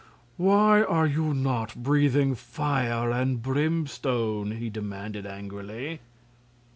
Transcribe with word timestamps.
"Why 0.37 0.81
are 0.81 1.05
you 1.05 1.31
not 1.31 1.75
breathing 1.75 2.33
fire 2.33 3.11
and 3.11 3.39
brimstone?" 3.39 4.53
he 4.53 4.67
demanded, 4.67 5.27
angrily. 5.27 5.99